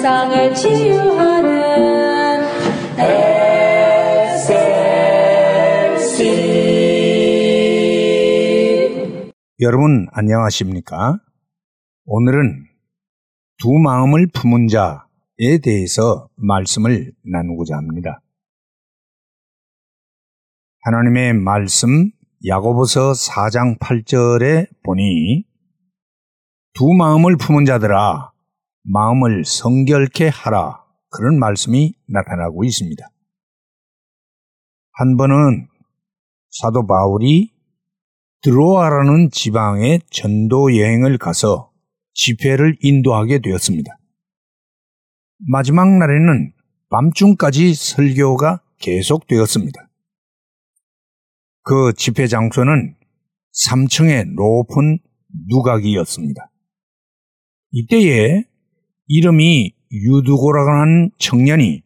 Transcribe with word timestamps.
세상을 0.00 0.54
치유하는 0.54 1.50
SLC 4.30 4.62
여러분 9.60 10.06
안녕하십니까? 10.12 11.18
오늘은 12.06 12.64
두 13.58 13.74
마음을 13.74 14.26
품은 14.32 14.68
자에 14.68 15.58
대해서 15.62 16.30
말씀을 16.36 17.12
나누고자 17.22 17.76
합니다. 17.76 18.22
하나님의 20.80 21.34
말씀 21.34 22.10
야고보서 22.46 23.12
4장 23.12 23.78
8절에 23.78 24.66
보니 24.82 25.44
두 26.72 26.90
마음을 26.94 27.36
품은 27.36 27.66
자들아 27.66 28.29
마음을 28.82 29.44
성결케 29.44 30.28
하라 30.28 30.84
그런 31.10 31.38
말씀이 31.38 31.94
나타나고 32.06 32.64
있습니다. 32.64 33.08
한 34.92 35.16
번은 35.16 35.68
사도 36.50 36.86
바울이 36.86 37.52
드로아라는 38.42 39.30
지방에 39.30 40.00
전도 40.10 40.76
여행을 40.76 41.18
가서 41.18 41.72
집회를 42.14 42.76
인도하게 42.80 43.40
되었습니다. 43.40 43.98
마지막 45.48 45.88
날에는 45.88 46.52
밤중까지 46.90 47.74
설교가 47.74 48.62
계속되었습니다. 48.78 49.88
그 51.62 51.92
집회 51.96 52.26
장소는 52.26 52.96
3층의 53.52 54.34
높은 54.34 54.98
누각이었습니다. 55.48 56.50
이때에 57.72 58.44
이름이 59.12 59.74
유두고라고 59.90 60.70
하는 60.70 61.10
청년이 61.18 61.82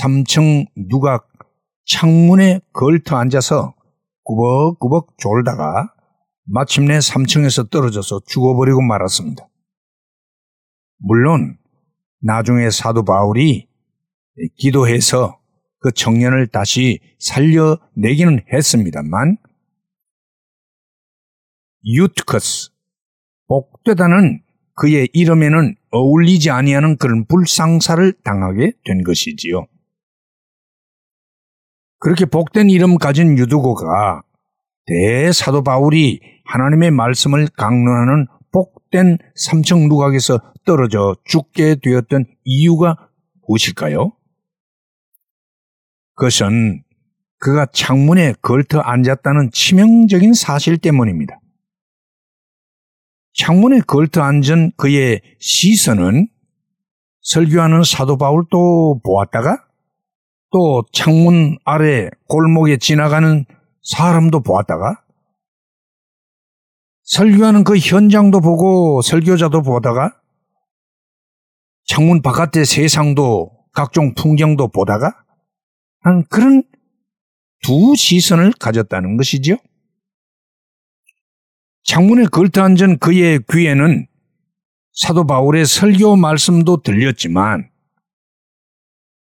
3층 0.00 0.66
누각 0.88 1.28
창문에 1.84 2.60
걸터 2.72 3.16
앉아서 3.16 3.74
꾸벅꾸벅 4.24 5.18
졸다가 5.18 5.92
마침내 6.44 6.96
3층에서 6.96 7.68
떨어져서 7.70 8.22
죽어버리고 8.26 8.80
말았습니다. 8.80 9.46
물론 10.96 11.58
나중에 12.22 12.70
사도 12.70 13.04
바울이 13.04 13.68
기도해서 14.56 15.38
그 15.80 15.92
청년을 15.92 16.46
다시 16.46 17.00
살려내기는 17.18 18.46
했습니다만 18.50 19.36
유트커스 21.84 22.70
복되다는 23.46 24.45
그의 24.76 25.08
이름에는 25.12 25.74
어울리지 25.90 26.50
아니하는 26.50 26.96
그런 26.98 27.26
불상사를 27.26 28.12
당하게 28.22 28.72
된 28.84 29.02
것이지요. 29.02 29.66
그렇게 31.98 32.26
복된 32.26 32.68
이름 32.68 32.98
가진 32.98 33.38
유두고가 33.38 34.22
대사도 34.86 35.62
바울이 35.62 36.20
하나님의 36.44 36.90
말씀을 36.90 37.48
강론하는 37.56 38.26
복된 38.52 39.18
삼층 39.34 39.88
누각에서 39.88 40.38
떨어져 40.64 41.16
죽게 41.24 41.76
되었던 41.82 42.26
이유가 42.44 43.08
무엇일까요? 43.46 44.12
그것은 46.14 46.82
그가 47.38 47.66
창문에 47.66 48.34
걸터 48.42 48.80
앉았다는 48.80 49.50
치명적인 49.52 50.34
사실 50.34 50.78
때문입니다. 50.78 51.40
창문에 53.36 53.80
걸터 53.80 54.22
앉은 54.22 54.72
그의 54.76 55.20
시선은 55.40 56.28
설교하는 57.20 57.82
사도 57.84 58.16
바울도 58.16 59.00
보았다가 59.04 59.58
또 60.50 60.84
창문 60.92 61.58
아래 61.64 62.08
골목에 62.28 62.78
지나가는 62.78 63.44
사람도 63.82 64.40
보았다가 64.40 65.02
설교하는 67.02 67.62
그 67.64 67.76
현장도 67.76 68.40
보고 68.40 69.02
설교자도 69.02 69.62
보다가 69.62 70.16
창문 71.84 72.22
바깥의 72.22 72.64
세상도 72.64 73.50
각종 73.72 74.14
풍경도 74.14 74.68
보다가 74.68 75.12
한 76.00 76.24
그런 76.30 76.62
두 77.62 77.94
시선을 77.96 78.52
가졌다는 78.58 79.16
것이지요. 79.18 79.56
창문에 81.86 82.24
걸터 82.26 82.62
앉은 82.62 82.98
그의 82.98 83.40
귀에는 83.48 84.08
사도 84.92 85.24
바울의 85.24 85.66
설교 85.66 86.16
말씀도 86.16 86.82
들렸지만 86.82 87.70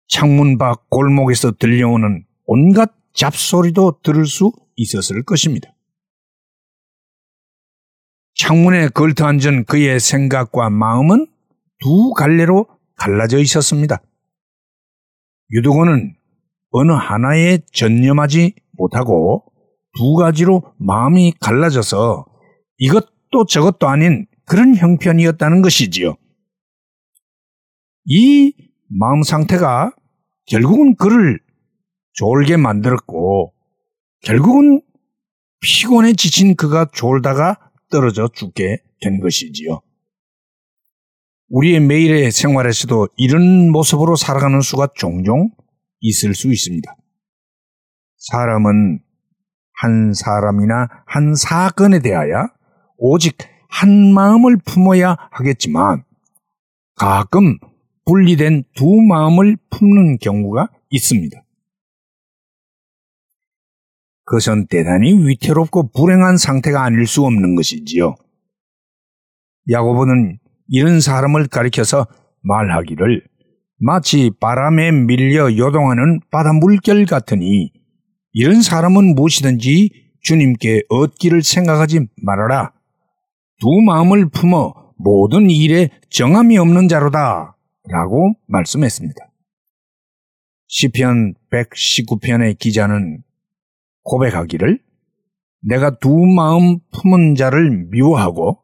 창문 0.07 0.57
밖 0.57 0.89
골목에서 0.89 1.51
들려오는 1.51 2.25
온갖 2.45 2.91
잡소리도 3.13 3.99
들을 4.01 4.25
수 4.25 4.51
있었을 4.77 5.23
것입니다. 5.23 5.75
창문에 8.33 8.89
걸터 8.89 9.27
앉은 9.27 9.65
그의 9.65 9.99
생각과 9.99 10.71
마음은 10.71 11.27
두 11.79 12.13
갈래로 12.13 12.67
갈라져 12.95 13.37
있었습니다. 13.39 14.01
유도고는 15.51 16.15
어느 16.71 16.91
하나에 16.91 17.59
전념하지 17.71 18.55
못하고 18.71 19.45
두 19.95 20.15
가지로 20.15 20.73
마음이 20.77 21.33
갈라져서 21.39 22.34
이것도 22.77 23.45
저것도 23.49 23.87
아닌 23.87 24.25
그런 24.45 24.75
형편이었다는 24.75 25.61
것이지요. 25.61 26.15
이 28.05 28.53
마음 28.87 29.23
상태가 29.23 29.91
결국은 30.45 30.95
그를 30.95 31.39
졸게 32.13 32.57
만들었고 32.57 33.53
결국은 34.21 34.81
피곤에 35.61 36.13
지친 36.13 36.55
그가 36.55 36.85
졸다가 36.93 37.71
떨어져 37.89 38.29
죽게 38.33 38.77
된 39.01 39.19
것이지요. 39.19 39.81
우리의 41.49 41.79
매일의 41.79 42.31
생활에서도 42.31 43.07
이런 43.17 43.71
모습으로 43.71 44.15
살아가는 44.15 44.61
수가 44.61 44.89
종종 44.95 45.49
있을 46.01 46.33
수 46.33 46.51
있습니다. 46.51 46.95
사람은 48.17 48.99
한 49.73 50.13
사람이나 50.13 50.87
한 51.05 51.35
사건에 51.35 51.99
대하여 51.99 52.47
오직 52.97 53.37
한 53.69 54.13
마음을 54.13 54.57
품어야 54.57 55.17
하겠지만 55.31 56.03
가끔 56.95 57.57
분리된 58.05 58.63
두 58.73 59.01
마음을 59.01 59.57
품는 59.69 60.19
경우가 60.19 60.69
있습니다. 60.89 61.41
그것은 64.25 64.67
대단히 64.67 65.13
위태롭고 65.27 65.91
불행한 65.91 66.37
상태가 66.37 66.83
아닐 66.83 67.05
수 67.05 67.23
없는 67.23 67.55
것이지요. 67.55 68.15
야고보는 69.69 70.39
이런 70.67 70.99
사람을 70.99 71.47
가리켜서 71.47 72.07
말하기를 72.41 73.23
마치 73.77 74.31
바람에 74.39 74.91
밀려 74.91 75.55
요동하는 75.55 76.21
바다 76.31 76.53
물결 76.53 77.05
같으니 77.05 77.71
이런 78.31 78.61
사람은 78.61 79.15
무엇이든지 79.15 79.89
주님께 80.21 80.83
얻기를 80.89 81.43
생각하지 81.43 82.07
말아라. 82.21 82.74
두 83.59 83.81
마음을 83.85 84.29
품어 84.29 84.93
모든 84.97 85.49
일에 85.49 85.89
정함이 86.09 86.57
없는 86.57 86.87
자로다. 86.87 87.57
라고 87.87 88.33
말씀했습니다. 88.47 89.31
시편 90.67 91.35
119편의 91.51 92.57
기자는 92.57 93.21
고백하기를 94.03 94.79
내가 95.61 95.97
두 95.99 96.09
마음 96.09 96.79
품은 96.91 97.35
자를 97.35 97.87
미워하고 97.91 98.63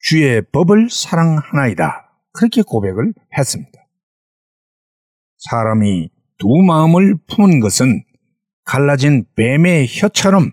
주의 0.00 0.42
법을 0.52 0.88
사랑하나이다. 0.90 2.08
그렇게 2.32 2.62
고백을 2.62 3.14
했습니다. 3.36 3.72
사람이 5.38 6.10
두 6.38 6.48
마음을 6.66 7.16
품은 7.28 7.60
것은 7.60 8.04
갈라진 8.64 9.24
뱀의 9.34 9.86
혀처럼 9.88 10.52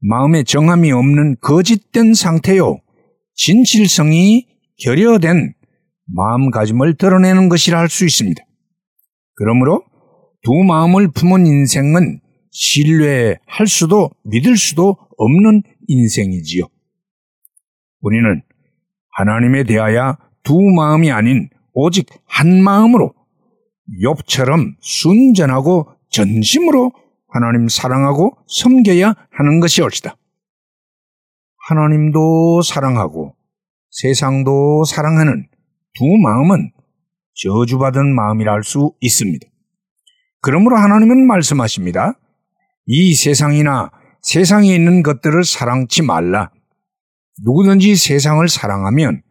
마음에 0.00 0.44
정함이 0.44 0.92
없는 0.92 1.36
거짓된 1.40 2.14
상태요. 2.14 2.80
진실성이 3.38 4.46
결여된 4.82 5.54
마음가짐을 6.06 6.96
드러내는 6.96 7.48
것이라 7.48 7.78
할 7.78 7.88
수 7.88 8.04
있습니다. 8.04 8.42
그러므로 9.36 9.84
두 10.42 10.52
마음을 10.64 11.08
품은 11.12 11.46
인생은 11.46 12.20
신뢰할 12.50 13.66
수도 13.68 14.10
믿을 14.24 14.56
수도 14.56 14.96
없는 15.16 15.62
인생이지요. 15.86 16.64
우리는 18.00 18.42
하나님에 19.16 19.64
대하여 19.64 20.16
두 20.42 20.60
마음이 20.60 21.10
아닌 21.12 21.48
오직 21.72 22.06
한 22.26 22.62
마음으로 22.62 23.14
욥처럼 24.02 24.74
순전하고 24.80 25.88
전심으로 26.10 26.92
하나님 27.28 27.68
사랑하고 27.68 28.36
섬겨야 28.48 29.14
하는 29.30 29.60
것이 29.60 29.82
옳시다. 29.82 30.16
하나님도 31.68 32.62
사랑하고 32.62 33.34
세상도 33.90 34.84
사랑하는 34.84 35.48
두 35.92 36.06
마음은 36.22 36.72
저주받은 37.34 38.14
마음이라 38.14 38.52
할 38.54 38.62
수 38.62 38.94
있습니다. 39.00 39.46
그러므로 40.40 40.78
하나님은 40.78 41.26
말씀하십니다. 41.26 42.18
이 42.86 43.14
세상이나 43.14 43.90
세상에 44.22 44.74
있는 44.74 45.02
것들을 45.02 45.44
사랑치 45.44 46.00
말라. 46.02 46.50
누구든지 47.44 47.96
세상을 47.96 48.48
사랑하면 48.48 49.22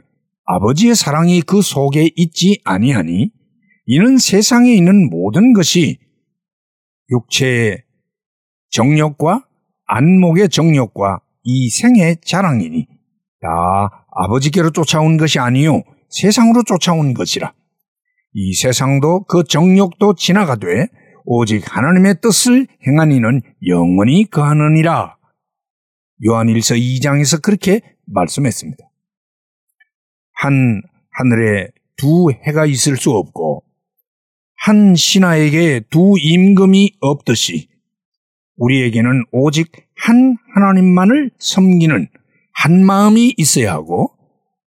아버지의 0.45 0.93
사랑이 0.93 1.41
그 1.41 1.63
속에 1.63 2.11
있지 2.15 2.61
아니하니 2.63 3.31
이는 3.87 4.17
세상에 4.19 4.75
있는 4.75 5.09
모든 5.09 5.53
것이 5.53 5.97
육체의 7.09 7.83
정욕과 8.69 9.47
안목의 9.87 10.49
정욕과 10.49 11.21
이 11.49 11.69
생의 11.69 12.17
자랑이니 12.25 12.87
다 13.41 14.05
아버지께로 14.11 14.71
쫓아온 14.71 15.15
것이 15.15 15.39
아니요 15.39 15.81
세상으로 16.09 16.63
쫓아온 16.63 17.13
것이라. 17.13 17.53
이 18.33 18.53
세상도 18.53 19.23
그 19.23 19.45
정욕도 19.45 20.15
지나가되 20.15 20.87
오직 21.23 21.63
하나님의 21.65 22.19
뜻을 22.21 22.67
행한 22.85 23.13
이는 23.13 23.41
영원히 23.65 24.29
거하느니라. 24.29 25.15
요한일서 26.25 26.75
2장에서 26.75 27.41
그렇게 27.41 27.79
말씀했습니다. 28.07 28.83
한 30.33 30.81
하늘에 31.11 31.69
두 31.95 32.29
해가 32.45 32.65
있을 32.65 32.97
수 32.97 33.11
없고 33.11 33.63
한 34.57 34.95
신하에게 34.95 35.83
두 35.89 36.15
임금이 36.19 36.97
없듯이 36.99 37.69
우리에게는 38.57 39.25
오직 39.31 39.71
한 39.95 40.37
하나님만을 40.55 41.31
섬기는 41.39 42.07
한 42.53 42.85
마음이 42.85 43.33
있어야 43.37 43.73
하고 43.73 44.11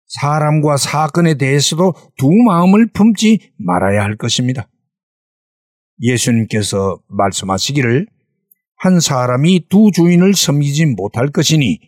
사람과 0.07 0.77
사건에 0.77 1.35
대해서도 1.35 1.95
두 2.17 2.31
마음을 2.47 2.89
품지 2.93 3.53
말아야 3.59 4.03
할 4.03 4.17
것입니다. 4.17 4.69
예수님께서 6.03 7.01
말씀하시기를 7.09 8.07
한 8.77 9.01
사람이 9.01 9.67
두 9.69 9.91
주인을 9.93 10.35
섬기지 10.35 10.87
못할 10.87 11.31
것이니 11.31 11.79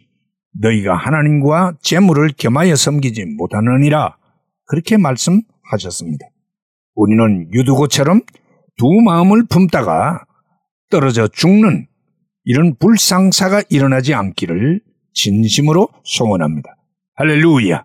너희가 0.61 0.95
하나님과 0.95 1.79
재물을 1.81 2.31
겸하여 2.37 2.77
섬기지 2.77 3.25
못하느니라 3.39 4.17
그렇게 4.67 4.99
말씀하셨습니다. 4.99 6.27
우리는 6.95 7.53
유두고처럼 7.53 8.21
두 8.77 8.87
마음을 9.05 9.47
품다가 9.49 10.25
떨어져 10.93 11.27
죽는 11.27 11.87
이런 12.45 12.77
불상사가 12.79 13.63
일어나지 13.71 14.13
않기를 14.13 14.81
진심으로 15.15 15.89
소원합니다. 16.05 16.77
할렐루야! 17.15 17.85